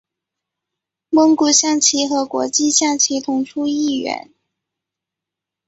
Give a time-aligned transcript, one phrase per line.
[1.11, 4.33] 蒙古象棋和国际象棋同出一源。